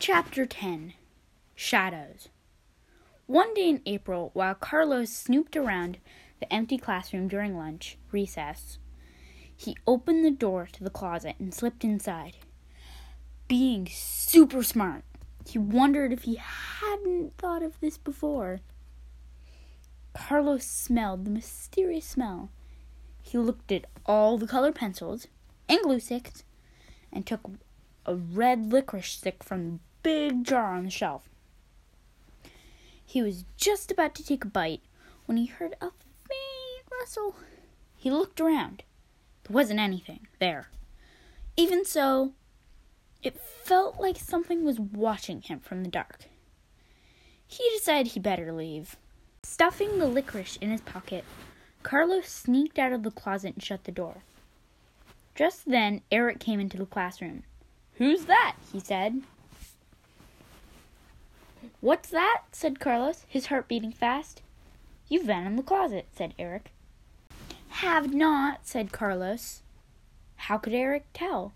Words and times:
Chapter 0.00 0.46
10 0.46 0.94
Shadows 1.56 2.28
One 3.26 3.52
day 3.52 3.68
in 3.68 3.82
April, 3.84 4.30
while 4.32 4.54
Carlos 4.54 5.10
snooped 5.10 5.56
around 5.56 5.98
the 6.38 6.50
empty 6.52 6.78
classroom 6.78 7.26
during 7.26 7.56
lunch 7.56 7.98
recess, 8.12 8.78
he 9.54 9.76
opened 9.88 10.24
the 10.24 10.30
door 10.30 10.68
to 10.72 10.84
the 10.84 10.88
closet 10.88 11.34
and 11.40 11.52
slipped 11.52 11.82
inside. 11.82 12.36
Being 13.48 13.88
super 13.90 14.62
smart, 14.62 15.02
he 15.44 15.58
wondered 15.58 16.12
if 16.12 16.22
he 16.22 16.36
hadn't 16.36 17.36
thought 17.36 17.64
of 17.64 17.80
this 17.80 17.98
before. 17.98 18.60
Carlos 20.14 20.64
smelled 20.64 21.24
the 21.24 21.30
mysterious 21.30 22.06
smell. 22.06 22.50
He 23.20 23.36
looked 23.36 23.72
at 23.72 23.86
all 24.06 24.38
the 24.38 24.46
colored 24.46 24.76
pencils 24.76 25.26
and 25.68 25.82
glue 25.82 25.98
sticks 25.98 26.44
and 27.12 27.26
took 27.26 27.40
a 28.06 28.14
red 28.14 28.72
licorice 28.72 29.10
stick 29.10 29.42
from 29.42 29.80
big 30.08 30.42
jar 30.42 30.74
on 30.74 30.84
the 30.84 30.90
shelf. 30.90 31.28
He 33.04 33.20
was 33.20 33.44
just 33.58 33.90
about 33.90 34.14
to 34.14 34.24
take 34.24 34.42
a 34.42 34.48
bite 34.48 34.80
when 35.26 35.36
he 35.36 35.44
heard 35.44 35.74
a 35.82 35.90
faint 35.90 36.86
rustle. 36.90 37.36
He 37.94 38.10
looked 38.10 38.40
around. 38.40 38.84
There 39.44 39.54
wasn't 39.54 39.80
anything 39.80 40.26
there. 40.38 40.70
Even 41.58 41.84
so, 41.84 42.32
it 43.22 43.38
felt 43.38 44.00
like 44.00 44.16
something 44.16 44.64
was 44.64 44.80
watching 44.80 45.42
him 45.42 45.60
from 45.60 45.82
the 45.82 45.90
dark. 45.90 46.24
He 47.46 47.68
decided 47.76 48.12
he 48.12 48.20
better 48.20 48.50
leave. 48.50 48.96
Stuffing 49.42 49.98
the 49.98 50.06
licorice 50.06 50.56
in 50.56 50.70
his 50.70 50.80
pocket, 50.80 51.26
Carlos 51.82 52.30
sneaked 52.30 52.78
out 52.78 52.92
of 52.94 53.02
the 53.02 53.10
closet 53.10 53.56
and 53.56 53.62
shut 53.62 53.84
the 53.84 53.92
door. 53.92 54.22
Just 55.34 55.68
then, 55.68 56.00
Eric 56.10 56.40
came 56.40 56.60
into 56.60 56.78
the 56.78 56.86
classroom. 56.86 57.42
Who's 57.96 58.24
that? 58.24 58.56
he 58.72 58.80
said. 58.80 59.22
What's 61.80 62.10
that? 62.10 62.42
said 62.52 62.80
Carlos, 62.80 63.24
his 63.28 63.46
heart 63.46 63.68
beating 63.68 63.92
fast. 63.92 64.42
You've 65.08 65.26
been 65.26 65.46
in 65.46 65.56
the 65.56 65.62
closet, 65.62 66.06
said 66.12 66.34
Eric. 66.38 66.72
Have 67.68 68.12
not, 68.12 68.66
said 68.66 68.92
Carlos. 68.92 69.62
How 70.36 70.58
could 70.58 70.72
Eric 70.72 71.06
tell? 71.12 71.52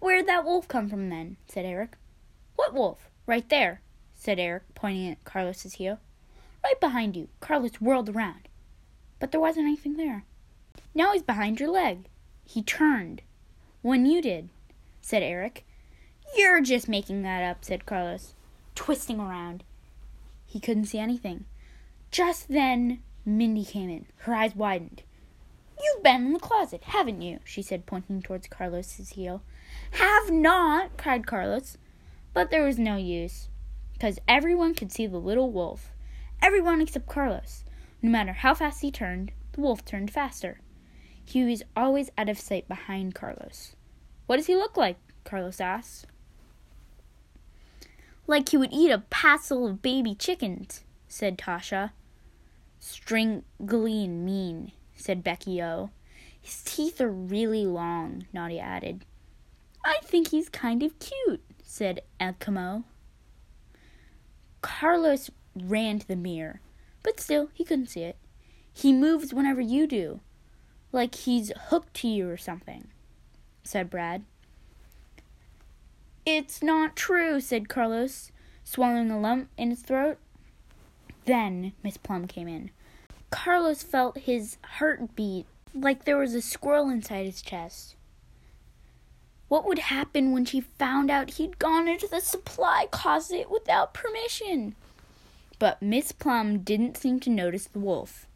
Where'd 0.00 0.26
that 0.26 0.44
wolf 0.44 0.68
come 0.68 0.88
from 0.88 1.08
then? 1.08 1.36
said 1.46 1.64
Eric. 1.64 1.96
What 2.56 2.74
wolf? 2.74 3.08
Right 3.26 3.48
there, 3.48 3.80
said 4.14 4.38
Eric, 4.38 4.64
pointing 4.74 5.10
at 5.10 5.24
Carlos's 5.24 5.74
heel. 5.74 5.98
Right 6.64 6.80
behind 6.80 7.16
you. 7.16 7.28
Carlos 7.40 7.80
whirled 7.80 8.08
around. 8.08 8.48
But 9.18 9.30
there 9.30 9.40
wasn't 9.40 9.66
anything 9.66 9.96
there. 9.96 10.24
Now 10.94 11.12
he's 11.12 11.22
behind 11.22 11.60
your 11.60 11.70
leg. 11.70 12.08
He 12.44 12.62
turned. 12.62 13.22
When 13.82 14.06
you 14.06 14.20
did, 14.20 14.48
said 15.00 15.22
Eric. 15.22 15.64
You're 16.36 16.60
just 16.60 16.88
making 16.88 17.22
that 17.22 17.42
up, 17.42 17.64
said 17.64 17.86
Carlos, 17.86 18.34
twisting 18.74 19.20
around. 19.20 19.64
He 20.46 20.60
couldn't 20.60 20.86
see 20.86 20.98
anything. 20.98 21.44
Just 22.10 22.48
then, 22.48 23.02
Mindy 23.24 23.64
came 23.64 23.88
in. 23.88 24.06
Her 24.18 24.34
eyes 24.34 24.54
widened. 24.54 25.02
You've 25.82 26.02
been 26.02 26.26
in 26.26 26.32
the 26.32 26.38
closet, 26.38 26.84
haven't 26.84 27.22
you? 27.22 27.40
she 27.44 27.62
said, 27.62 27.86
pointing 27.86 28.22
towards 28.22 28.46
Carlos's 28.46 29.10
heel. 29.10 29.42
Have 29.92 30.30
not, 30.30 30.96
cried 30.96 31.26
Carlos. 31.26 31.78
But 32.34 32.50
there 32.50 32.64
was 32.64 32.78
no 32.78 32.96
use, 32.96 33.48
because 33.92 34.18
everyone 34.26 34.74
could 34.74 34.92
see 34.92 35.06
the 35.06 35.18
little 35.18 35.50
wolf. 35.50 35.92
Everyone 36.40 36.80
except 36.80 37.06
Carlos. 37.06 37.64
No 38.00 38.10
matter 38.10 38.32
how 38.32 38.54
fast 38.54 38.82
he 38.82 38.90
turned, 38.90 39.32
the 39.52 39.60
wolf 39.60 39.84
turned 39.84 40.10
faster. 40.10 40.60
He 41.24 41.44
was 41.44 41.62
always 41.76 42.10
out 42.18 42.28
of 42.28 42.38
sight 42.38 42.68
behind 42.68 43.14
Carlos. 43.14 43.76
What 44.26 44.36
does 44.36 44.46
he 44.46 44.56
look 44.56 44.76
like? 44.76 44.98
Carlos 45.24 45.60
asked. 45.60 46.06
Like 48.26 48.50
he 48.50 48.56
would 48.56 48.72
eat 48.72 48.90
a 48.90 49.04
passel 49.10 49.66
of 49.66 49.82
baby 49.82 50.14
chickens, 50.14 50.84
said 51.08 51.38
Tasha. 51.38 51.90
Stringly 52.78 54.04
and 54.04 54.24
mean, 54.24 54.72
said 54.94 55.24
Becky 55.24 55.62
O. 55.62 55.90
His 56.40 56.62
teeth 56.62 57.00
are 57.00 57.10
really 57.10 57.64
long, 57.64 58.26
Nadia 58.32 58.60
added. 58.60 59.04
I 59.84 59.98
think 60.02 60.28
he's 60.28 60.48
kind 60.48 60.82
of 60.82 60.98
cute, 60.98 61.42
said 61.62 62.02
Eskimo. 62.20 62.84
Carlos 64.60 65.30
ran 65.54 65.98
to 65.98 66.08
the 66.08 66.16
mirror, 66.16 66.60
but 67.02 67.20
still 67.20 67.50
he 67.52 67.64
couldn't 67.64 67.88
see 67.88 68.02
it. 68.02 68.16
He 68.72 68.92
moves 68.92 69.34
whenever 69.34 69.60
you 69.60 69.86
do, 69.86 70.20
like 70.92 71.14
he's 71.14 71.52
hooked 71.68 71.94
to 71.94 72.08
you 72.08 72.28
or 72.28 72.36
something, 72.36 72.88
said 73.62 73.90
Brad. 73.90 74.24
It's 76.24 76.62
not 76.62 76.94
true, 76.94 77.40
said 77.40 77.68
Carlos, 77.68 78.30
swallowing 78.62 79.10
a 79.10 79.18
lump 79.18 79.48
in 79.58 79.70
his 79.70 79.82
throat. 79.82 80.18
Then 81.24 81.72
Miss 81.82 81.96
Plum 81.96 82.26
came 82.26 82.48
in. 82.48 82.70
Carlos 83.30 83.82
felt 83.82 84.18
his 84.18 84.56
heart 84.78 85.16
beat 85.16 85.46
like 85.74 86.04
there 86.04 86.18
was 86.18 86.34
a 86.34 86.42
squirrel 86.42 86.88
inside 86.88 87.26
his 87.26 87.42
chest. 87.42 87.96
What 89.48 89.66
would 89.66 89.80
happen 89.80 90.32
when 90.32 90.44
she 90.44 90.60
found 90.60 91.10
out 91.10 91.32
he'd 91.32 91.58
gone 91.58 91.88
into 91.88 92.06
the 92.06 92.20
supply 92.20 92.86
closet 92.90 93.50
without 93.50 93.92
permission? 93.92 94.74
But 95.58 95.82
Miss 95.82 96.12
Plum 96.12 96.60
didn't 96.60 96.96
seem 96.96 97.20
to 97.20 97.30
notice 97.30 97.66
the 97.66 97.78
wolf. 97.78 98.26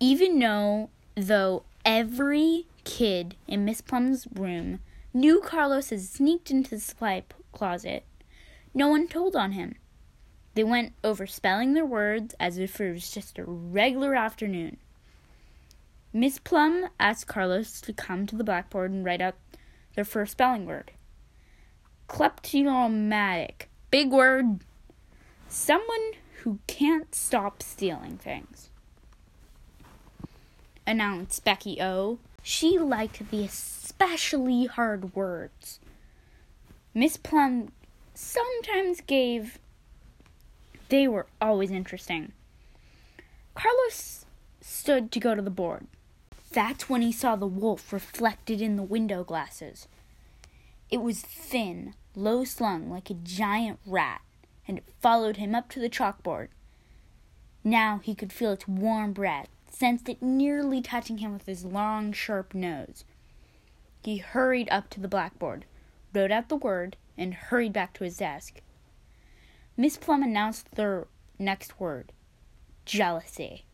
Even 0.00 0.38
though 0.38 0.90
though 1.16 1.64
every 1.84 2.66
kid 2.84 3.36
in 3.46 3.64
Miss 3.64 3.80
Plum's 3.80 4.26
room 4.34 4.80
knew 5.14 5.40
Carlos 5.40 5.90
had 5.90 6.00
sneaked 6.00 6.50
into 6.50 6.70
the 6.70 6.80
supply 6.80 7.22
closet, 7.52 8.04
no 8.74 8.88
one 8.88 9.08
told 9.08 9.36
on 9.36 9.52
him. 9.52 9.76
They 10.54 10.64
went 10.64 10.92
over 11.02 11.26
spelling 11.26 11.74
their 11.74 11.86
words 11.86 12.34
as 12.38 12.58
if 12.58 12.80
it 12.80 12.92
was 12.92 13.10
just 13.10 13.38
a 13.38 13.44
regular 13.44 14.14
afternoon. 14.14 14.76
Miss 16.12 16.38
Plum 16.38 16.88
asked 17.00 17.26
Carlos 17.26 17.80
to 17.80 17.92
come 17.92 18.26
to 18.26 18.36
the 18.36 18.44
blackboard 18.44 18.90
and 18.90 19.04
write 19.04 19.20
out 19.20 19.34
their 19.94 20.04
first 20.04 20.32
spelling 20.32 20.66
word. 20.66 20.92
Kleptomaniac. 22.06 23.68
Big 23.90 24.10
word. 24.10 24.60
Someone 25.48 26.12
who 26.42 26.58
can't 26.66 27.14
stop 27.14 27.62
stealing 27.62 28.18
things 28.18 28.70
announced 30.86 31.44
Becky 31.44 31.80
O. 31.80 32.18
She 32.42 32.78
liked 32.78 33.30
the 33.30 33.48
especially 34.04 34.66
hard 34.66 35.16
words. 35.16 35.80
Miss 36.92 37.16
Plum 37.16 37.72
sometimes 38.12 39.00
gave, 39.00 39.58
they 40.90 41.08
were 41.08 41.26
always 41.40 41.70
interesting. 41.70 42.32
Carlos 43.54 44.26
stood 44.60 45.10
to 45.10 45.18
go 45.18 45.34
to 45.34 45.40
the 45.40 45.50
board. 45.50 45.86
That's 46.52 46.88
when 46.88 47.00
he 47.00 47.12
saw 47.12 47.34
the 47.34 47.46
wolf 47.46 47.94
reflected 47.94 48.60
in 48.60 48.76
the 48.76 48.82
window 48.82 49.24
glasses. 49.24 49.88
It 50.90 50.98
was 50.98 51.22
thin, 51.22 51.94
low 52.14 52.44
slung 52.44 52.90
like 52.90 53.08
a 53.08 53.14
giant 53.14 53.80
rat, 53.86 54.20
and 54.68 54.78
it 54.78 54.84
followed 55.00 55.38
him 55.38 55.54
up 55.54 55.70
to 55.70 55.80
the 55.80 55.88
chalkboard. 55.88 56.48
Now 57.64 58.00
he 58.04 58.14
could 58.14 58.34
feel 58.34 58.52
its 58.52 58.68
warm 58.68 59.14
breath 59.14 59.48
sensed 59.70 60.08
it 60.10 60.22
nearly 60.22 60.82
touching 60.82 61.18
him 61.18 61.32
with 61.32 61.46
his 61.46 61.64
long, 61.64 62.12
sharp 62.12 62.54
nose. 62.54 63.04
He 64.04 64.18
hurried 64.18 64.68
up 64.70 64.90
to 64.90 65.00
the 65.00 65.08
blackboard, 65.08 65.64
wrote 66.12 66.30
out 66.30 66.50
the 66.50 66.56
word, 66.56 66.96
and 67.16 67.32
hurried 67.32 67.72
back 67.72 67.94
to 67.94 68.04
his 68.04 68.18
desk. 68.18 68.60
Miss 69.78 69.96
Plum 69.96 70.22
announced 70.22 70.70
the 70.72 71.06
next 71.38 71.80
word 71.80 72.12
jealousy. 72.84 73.64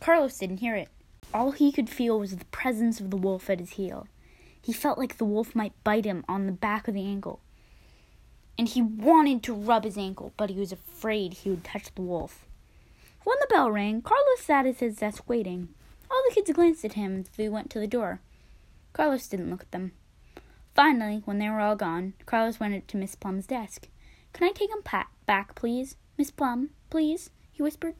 Carlos 0.00 0.38
didn't 0.38 0.58
hear 0.58 0.74
it. 0.74 0.88
All 1.34 1.50
he 1.52 1.70
could 1.70 1.90
feel 1.90 2.18
was 2.18 2.34
the 2.34 2.46
presence 2.46 2.98
of 2.98 3.10
the 3.10 3.16
wolf 3.16 3.50
at 3.50 3.60
his 3.60 3.72
heel. 3.72 4.06
He 4.60 4.72
felt 4.72 4.98
like 4.98 5.18
the 5.18 5.26
wolf 5.26 5.54
might 5.54 5.84
bite 5.84 6.06
him 6.06 6.24
on 6.28 6.46
the 6.46 6.52
back 6.52 6.88
of 6.88 6.94
the 6.94 7.04
ankle. 7.04 7.40
And 8.56 8.68
he 8.68 8.80
wanted 8.80 9.42
to 9.42 9.54
rub 9.54 9.84
his 9.84 9.98
ankle, 9.98 10.32
but 10.38 10.48
he 10.48 10.58
was 10.58 10.72
afraid 10.72 11.34
he 11.34 11.50
would 11.50 11.64
touch 11.64 11.94
the 11.94 12.02
wolf. 12.02 12.46
When 13.24 13.36
the 13.40 13.46
bell 13.50 13.70
rang, 13.70 14.00
Carlos 14.00 14.40
sat 14.40 14.66
at 14.66 14.78
his 14.78 14.96
desk 14.96 15.28
waiting. 15.28 15.68
All 16.10 16.22
the 16.26 16.34
kids 16.34 16.50
glanced 16.52 16.84
at 16.86 16.94
him 16.94 17.20
as 17.20 17.28
they 17.36 17.50
went 17.50 17.68
to 17.70 17.78
the 17.78 17.86
door. 17.86 18.20
Carlos 18.92 19.26
didn't 19.26 19.50
look 19.50 19.62
at 19.62 19.70
them. 19.70 19.92
Finally, 20.74 21.22
when 21.24 21.38
they 21.38 21.48
were 21.48 21.60
all 21.60 21.76
gone, 21.76 22.14
Carlos 22.26 22.60
went 22.60 22.74
up 22.74 22.86
to 22.88 22.96
Miss 22.96 23.14
Plum's 23.14 23.46
desk. 23.46 23.88
Can 24.32 24.48
I 24.48 24.52
take 24.52 24.70
him 24.70 24.82
back, 25.26 25.54
please? 25.54 25.96
Miss 26.16 26.30
Plum, 26.30 26.70
please? 26.90 27.30
he 27.52 27.62
whispered. 27.62 27.94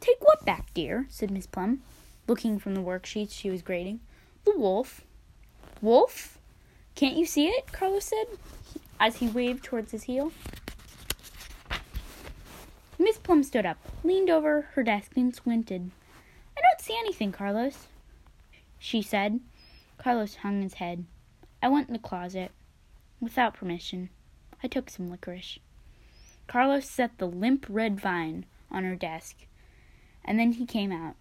Take 0.00 0.20
what 0.20 0.44
back, 0.44 0.72
dear? 0.74 1.06
said 1.08 1.30
Miss 1.30 1.46
Plum, 1.46 1.82
looking 2.26 2.58
from 2.58 2.74
the 2.74 2.80
worksheets 2.80 3.32
she 3.32 3.50
was 3.50 3.62
grading. 3.62 4.00
The 4.44 4.56
wolf. 4.56 5.02
Wolf? 5.80 6.38
Can't 6.94 7.16
you 7.16 7.26
see 7.26 7.46
it? 7.48 7.72
Carlos 7.72 8.06
said, 8.06 8.26
as 8.98 9.16
he 9.16 9.28
waved 9.28 9.64
towards 9.64 9.92
his 9.92 10.04
heel. 10.04 10.32
Miss 12.98 13.18
Plum 13.18 13.42
stood 13.42 13.66
up, 13.66 13.78
leaned 14.04 14.30
over 14.30 14.68
her 14.74 14.82
desk, 14.82 15.12
and 15.16 15.34
squinted. 15.34 15.90
I 16.56 16.60
don't 16.60 16.80
see 16.80 16.96
anything, 16.98 17.32
Carlos, 17.32 17.88
she 18.78 19.02
said. 19.02 19.40
Carlos 20.02 20.36
hung 20.36 20.62
his 20.62 20.74
head. 20.74 21.04
I 21.62 21.68
went 21.68 21.88
in 21.88 21.92
the 21.92 21.98
closet. 21.98 22.50
Without 23.20 23.54
permission. 23.54 24.10
I 24.62 24.66
took 24.66 24.90
some 24.90 25.08
licorice. 25.08 25.58
Carlos 26.48 26.88
set 26.88 27.18
the 27.18 27.26
limp 27.26 27.66
red 27.68 28.00
vine 28.00 28.44
on 28.70 28.82
her 28.82 28.96
desk, 28.96 29.46
and 30.24 30.40
then 30.40 30.52
he 30.52 30.66
came 30.66 30.90
out. 30.90 31.14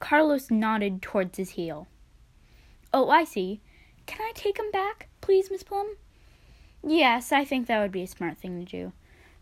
Carlos 0.00 0.50
nodded 0.50 1.02
towards 1.02 1.36
his 1.36 1.50
heel. 1.50 1.86
Oh, 2.94 3.10
I 3.10 3.24
see. 3.24 3.60
Can 4.06 4.22
I 4.22 4.32
take 4.34 4.58
him 4.58 4.70
back, 4.70 5.08
please, 5.20 5.50
Miss 5.50 5.62
Plum? 5.62 5.96
Yes, 6.82 7.30
I 7.30 7.44
think 7.44 7.66
that 7.66 7.80
would 7.80 7.92
be 7.92 8.02
a 8.02 8.06
smart 8.06 8.38
thing 8.38 8.64
to 8.64 8.70
do. 8.70 8.92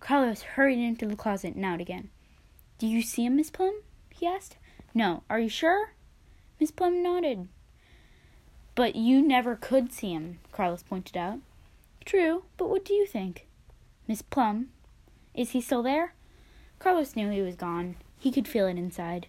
Carlos 0.00 0.42
hurried 0.42 0.78
into 0.78 1.06
the 1.06 1.14
closet 1.14 1.54
and 1.54 1.64
out 1.64 1.80
again. 1.80 2.10
Do 2.78 2.88
you 2.88 3.02
see 3.02 3.26
him, 3.26 3.36
Miss 3.36 3.50
Plum? 3.50 3.82
he 4.10 4.26
asked. 4.26 4.56
No. 4.92 5.22
Are 5.30 5.38
you 5.38 5.48
sure? 5.48 5.92
Miss 6.58 6.70
Plum 6.70 7.02
nodded. 7.02 7.48
But 8.76 8.94
you 8.94 9.20
never 9.20 9.56
could 9.56 9.90
see 9.90 10.12
him, 10.12 10.38
Carlos 10.52 10.84
pointed 10.84 11.16
out. 11.16 11.40
True, 12.04 12.44
but 12.56 12.68
what 12.68 12.84
do 12.84 12.94
you 12.94 13.06
think? 13.06 13.48
Miss 14.06 14.22
Plum, 14.22 14.68
is 15.34 15.50
he 15.50 15.60
still 15.60 15.82
there? 15.82 16.12
Carlos 16.78 17.16
knew 17.16 17.30
he 17.30 17.42
was 17.42 17.56
gone. 17.56 17.96
He 18.20 18.30
could 18.30 18.46
feel 18.46 18.68
it 18.68 18.78
inside. 18.78 19.26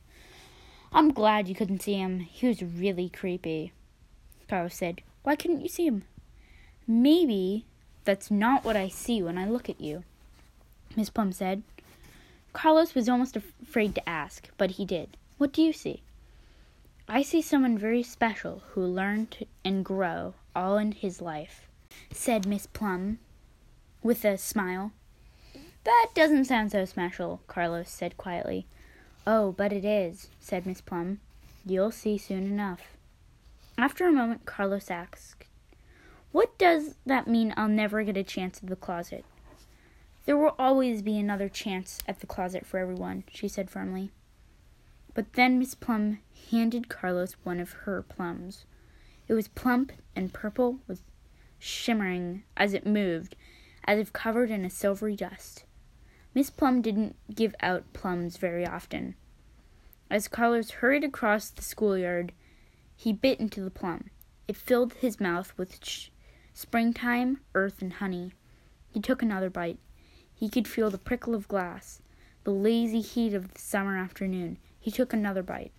I'm 0.94 1.11
glad 1.11 1.47
you 1.47 1.55
couldn't 1.55 1.81
see 1.81 1.95
him. 1.95 2.19
He 2.19 2.47
was 2.47 2.61
really 2.61 3.09
creepy. 3.09 3.71
Carlos 4.47 4.75
said. 4.75 5.01
Why 5.23 5.35
couldn't 5.35 5.61
you 5.61 5.69
see 5.69 5.88
him? 5.88 6.03
Maybe 6.85 7.65
that's 8.05 8.29
not 8.31 8.63
what 8.63 8.77
I 8.77 8.88
see 8.88 9.21
when 9.21 9.38
I 9.38 9.45
look 9.45 9.69
at 9.69 9.81
you, 9.81 10.03
Miss 10.95 11.09
Plum 11.09 11.31
said. 11.31 11.63
Carlos 12.53 12.95
was 12.95 13.09
almost 13.09 13.35
afraid 13.35 13.95
to 13.95 14.09
ask, 14.09 14.50
but 14.57 14.71
he 14.71 14.85
did. 14.85 15.17
What 15.38 15.51
do 15.51 15.61
you 15.61 15.73
see? 15.73 16.01
I 17.09 17.21
see 17.21 17.42
someone 17.42 17.77
very 17.77 18.04
special 18.04 18.63
who 18.71 18.81
learned 18.86 19.45
and 19.63 19.86
grow 19.86 20.33
all 20.54 20.77
in 20.77 20.92
his 20.92 21.21
life, 21.21 21.65
said 22.12 22.45
Miss 22.45 22.68
Plum 22.68 23.19
with 24.04 24.25
a 24.25 24.38
smile. 24.38 24.92
That 25.86 26.07
doesn't 26.13 26.45
sound 26.45 26.74
so 26.74 26.83
special, 26.83 27.39
Carlos 27.48 27.89
said 27.89 28.18
quietly. 28.18 28.68
Oh, 29.25 29.54
but 29.54 29.71
it 29.71 29.86
is, 29.86 30.27
said 30.42 30.65
Miss 30.65 30.81
Plum. 30.81 31.21
You'll 31.65 31.92
see 31.92 32.18
soon 32.18 32.44
enough. 32.44 32.98
After 33.77 34.06
a 34.06 34.12
moment, 34.12 34.45
Carlos 34.45 34.92
asked, 34.92 35.45
What 36.33 36.57
does 36.57 36.95
that 37.06 37.25
mean 37.25 37.53
I'll 37.56 37.69
never 37.69 38.03
get 38.03 38.18
a 38.18 38.24
chance 38.24 38.62
at 38.62 38.68
the 38.68 38.75
closet? 38.75 39.24
There 40.25 40.36
will 40.36 40.56
always 40.60 41.01
be 41.01 41.18
another 41.18 41.48
chance 41.48 42.00
at 42.06 42.19
the 42.19 42.27
closet 42.27 42.65
for 42.65 42.80
everyone, 42.80 43.24
she 43.31 43.48
said 43.48 43.69
firmly. 43.69 44.12
But 45.17 45.33
then 45.33 45.57
Miss 45.57 45.73
Plum 45.73 46.19
handed 46.51 46.89
Carlos 46.89 47.37
one 47.43 47.59
of 47.59 47.71
her 47.71 48.03
plums. 48.03 48.65
It 49.27 49.33
was 49.33 49.47
plump 49.47 49.91
and 50.15 50.31
purple 50.31 50.77
with 50.87 51.01
shimmering 51.57 52.43
as 52.55 52.75
it 52.75 52.85
moved, 52.85 53.35
as 53.85 53.97
if 53.97 54.13
covered 54.13 54.51
in 54.51 54.63
a 54.63 54.69
silvery 54.69 55.15
dust. 55.15 55.63
Miss 56.35 56.51
Plum 56.51 56.83
didn't 56.83 57.15
give 57.33 57.55
out 57.61 57.93
plums 57.93 58.37
very 58.37 58.63
often. 58.63 59.15
As 60.07 60.27
Carlos 60.27 60.69
hurried 60.69 61.03
across 61.03 61.49
the 61.49 61.63
schoolyard, 61.63 62.31
he 62.95 63.11
bit 63.11 63.39
into 63.39 63.61
the 63.61 63.71
plum. 63.71 64.11
It 64.47 64.55
filled 64.55 64.93
his 64.93 65.19
mouth 65.19 65.51
with 65.57 65.83
sh- 65.83 66.09
springtime, 66.53 67.39
earth, 67.55 67.81
and 67.81 67.93
honey. 67.93 68.33
He 68.87 68.99
took 68.99 69.23
another 69.23 69.49
bite. 69.49 69.79
He 70.31 70.47
could 70.47 70.67
feel 70.67 70.91
the 70.91 70.99
prickle 70.99 71.33
of 71.33 71.47
glass, 71.47 72.03
the 72.43 72.51
lazy 72.51 73.01
heat 73.01 73.33
of 73.33 73.55
the 73.55 73.59
summer 73.59 73.97
afternoon. 73.97 74.59
He 74.88 74.92
took 74.92 75.12
another 75.12 75.44
bite. 75.44 75.74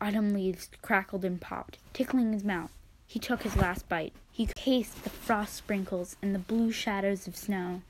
Autumn 0.00 0.34
leaves 0.34 0.68
crackled 0.82 1.24
and 1.24 1.40
popped, 1.40 1.78
tickling 1.92 2.32
his 2.32 2.42
mouth. 2.42 2.72
He 3.06 3.20
took 3.20 3.44
his 3.44 3.54
last 3.56 3.88
bite. 3.88 4.14
He 4.32 4.46
could 4.46 4.56
taste 4.56 5.04
the 5.04 5.10
frost 5.10 5.54
sprinkles 5.54 6.16
and 6.20 6.34
the 6.34 6.40
blue 6.40 6.72
shadows 6.72 7.28
of 7.28 7.36
snow. 7.36 7.82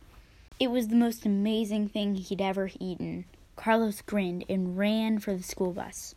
It 0.60 0.70
was 0.70 0.88
the 0.88 0.94
most 0.94 1.24
amazing 1.24 1.88
thing 1.88 2.16
he'd 2.16 2.42
ever 2.42 2.70
eaten. 2.78 3.24
Carlos 3.56 4.02
grinned 4.02 4.44
and 4.46 4.76
ran 4.76 5.20
for 5.20 5.32
the 5.32 5.42
school 5.42 5.72
bus. 5.72 6.14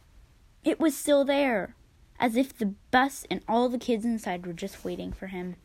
It 0.65 0.81
was 0.81 0.97
still 0.97 1.23
there, 1.23 1.73
as 2.19 2.35
if 2.35 2.57
the 2.57 2.73
bus 2.91 3.25
and 3.31 3.39
all 3.47 3.69
the 3.69 3.77
kids 3.77 4.03
inside 4.03 4.45
were 4.45 4.51
just 4.51 4.83
waiting 4.83 5.13
for 5.13 5.27
him. 5.27 5.55